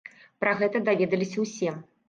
Пра 0.43 0.53
гэта 0.61 0.81
даведаліся 0.89 1.47
ўсе. 1.47 1.79